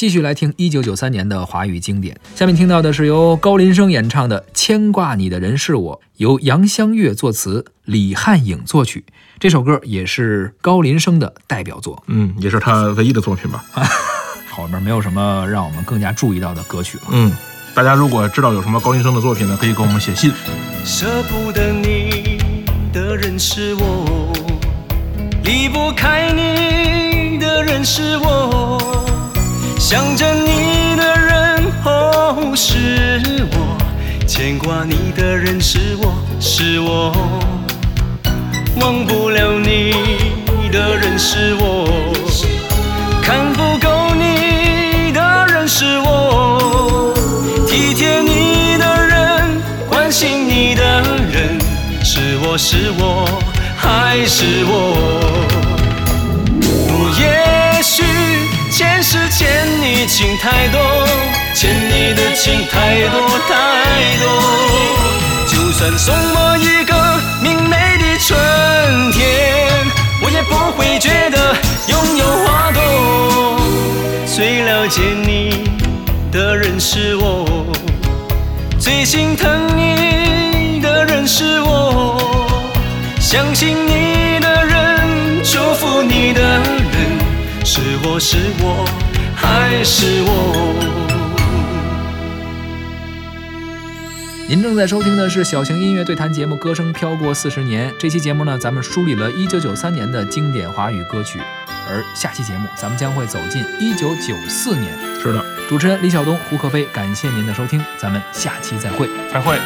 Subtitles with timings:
[0.00, 2.18] 继续来听一九九三年的华语经典。
[2.34, 9.04] 下面听到的是由高林生演唱的《牵挂你的人是我》，由杨香月作词，李汉颖作曲。
[9.38, 13.62] 这首歌也是高林生的代表作，嗯，也是他唯一的作品吧。
[14.50, 17.04] 后面没有什么让我们更加注意到的歌曲了。
[17.10, 17.30] 嗯，
[17.74, 20.32] 大家如果知道有什么高林生的作品呢，可以给我们写信。
[20.82, 22.38] 舍不得你
[22.90, 24.32] 的人是我，
[25.44, 28.69] 离不开你的人是我，
[29.90, 33.76] 想着你的人哦是我，
[34.24, 37.12] 牵挂你的人是我是我，
[38.80, 41.88] 忘不了你的人是我，
[43.20, 47.12] 看不够你的人是我，
[47.66, 51.58] 体贴你的人，关心你的人，
[52.04, 53.26] 是我是我
[53.76, 54.96] 还是我？
[57.18, 58.04] 也许
[58.70, 59.59] 前世欠
[59.92, 60.80] 你情太多，
[61.52, 64.24] 欠你的情太多太多。
[65.48, 66.94] 就算送我一个
[67.42, 68.38] 明媚的春
[69.10, 69.20] 天，
[70.22, 71.56] 我也不会觉得
[71.88, 72.80] 拥有花朵。
[74.26, 75.64] 最了解你
[76.30, 77.66] 的人是我，
[78.78, 82.16] 最心疼你的人是我，
[83.18, 88.86] 相信你的人，祝福你的人，是我是我
[89.40, 90.76] 还是我？
[94.48, 97.90] 您正在收听的是小型音乐对谈节目《歌声飘过四十年》。
[97.98, 101.40] 这期节目呢，咱们梳理了1993年的经典华语歌曲，
[101.88, 104.92] 而下期节目咱们将会走进1994年。
[105.22, 109.08] 是的，主持人李晓东、胡可飞，感谢您的收听，咱们下期再会。
[109.32, 109.56] 再会。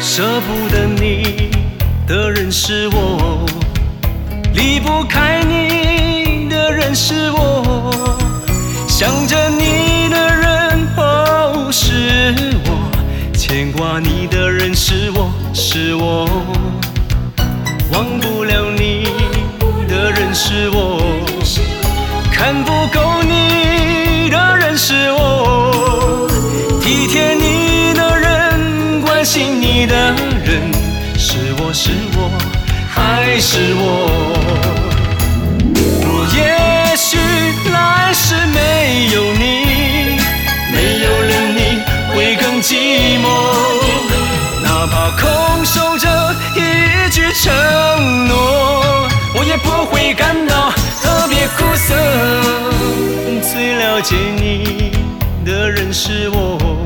[0.00, 1.50] 舍不得你
[2.08, 3.46] 的人是我，
[4.58, 8.18] 离不开你的人是我，
[8.88, 12.34] 想着你的人哦是
[12.64, 12.90] 我，
[13.34, 16.28] 牵挂你的人是我是我，
[17.92, 19.04] 忘不了你
[19.86, 21.00] 的人是我，
[22.32, 26.28] 看不够你的人是我，
[26.82, 29.94] 体贴你的人，关心你的
[30.44, 30.72] 人，
[31.16, 32.28] 是我是我
[32.90, 34.57] 还是我？
[42.68, 43.26] 寂寞，
[44.62, 46.06] 哪怕空守着
[46.54, 50.70] 一句承诺，我也不会感到
[51.00, 51.94] 特别苦涩。
[53.40, 54.92] 最了解你
[55.46, 56.84] 的人是我，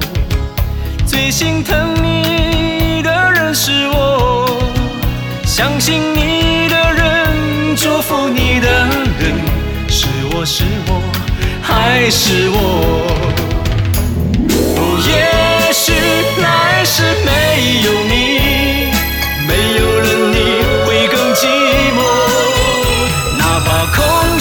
[1.05, 4.63] 最心疼你的人是我，
[5.45, 8.69] 相信你的人，祝福你的
[9.19, 9.35] 人，
[9.89, 11.03] 是我是我
[11.61, 13.22] 还是我？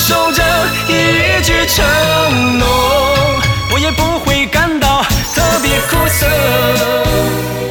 [0.01, 0.44] 守着
[0.88, 1.85] 一句承
[2.57, 2.67] 诺，
[3.72, 5.03] 我也不会感到
[5.35, 6.25] 特别苦涩。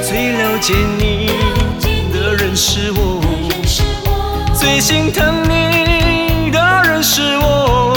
[0.00, 1.32] 最了解你
[2.12, 3.20] 的人是我，
[4.54, 7.96] 最心疼你的人是我，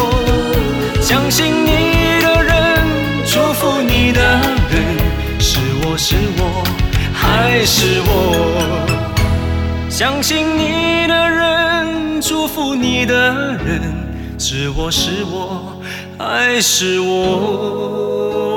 [0.99, 2.87] 相信你的人，
[3.25, 4.19] 祝福你的
[4.71, 4.83] 人，
[5.39, 6.63] 是我是我
[7.13, 8.09] 还是我？
[9.91, 13.13] 相信你的人，祝福你的
[13.63, 13.81] 人，
[14.45, 15.79] 是我是我
[16.19, 18.52] 还是我？